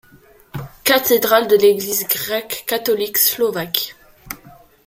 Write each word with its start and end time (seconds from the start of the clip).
Cathédrales 0.83 1.47
de 1.47 1.55
l'Église 1.55 2.07
grecque-catholique 2.07 3.19
slovaque. 3.19 3.95